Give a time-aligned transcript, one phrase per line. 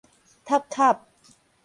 [0.45, 1.05] 塌磕